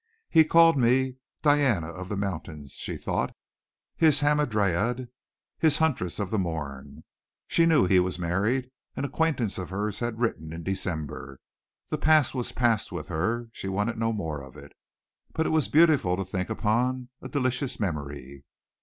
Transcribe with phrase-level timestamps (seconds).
[0.31, 3.35] "He called me 'Diana of the Mountains,'" she thought,
[3.95, 5.09] "his 'hamadryad,'
[5.59, 7.03] his 'huntress of the morn.'"
[7.47, 8.71] She knew he was married.
[8.95, 11.39] An acquaintance of hers had written in December.
[11.89, 14.73] The past was past with her she wanted no more of it.
[15.33, 18.43] But it was beautiful to think upon a delicious memory.